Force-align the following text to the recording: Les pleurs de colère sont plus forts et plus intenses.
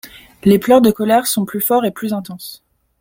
Les 0.45 0.57
pleurs 0.57 0.81
de 0.81 0.89
colère 0.89 1.27
sont 1.27 1.45
plus 1.45 1.61
forts 1.61 1.85
et 1.85 1.91
plus 1.91 2.11
intenses. 2.11 2.63